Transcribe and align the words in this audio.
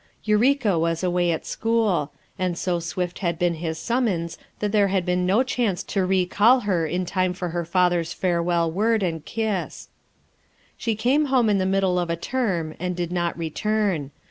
Eureka 0.23 0.79
was 0.79 1.03
away 1.03 1.29
at 1.31 1.45
school; 1.45 2.11
and 2.39 2.57
so 2.57 2.79
swift 2.79 3.19
had 3.19 3.37
been 3.37 3.53
his 3.53 3.77
summons 3.77 4.39
that 4.57 4.71
there 4.71 4.87
had 4.87 5.05
been 5.05 5.27
no 5.27 5.43
chance 5.43 5.83
to 5.83 6.03
recall 6.03 6.61
her 6.61 6.87
in 6.87 7.05
time 7.05 7.33
for 7.33 7.49
her 7.49 7.63
father's 7.63 8.11
farewell 8.11 8.71
word 8.71 9.03
and 9.03 9.25
kiss. 9.25 9.89
She 10.75 10.95
came 10.95 11.25
home 11.25 11.51
in 11.51 11.59
the 11.59 11.67
middle 11.67 11.99
of 11.99 12.09
a 12.09 12.15
term 12.15 12.73
and 12.79 12.95
did 12.95 13.11
not 13.11 13.37
return. 13.37 14.09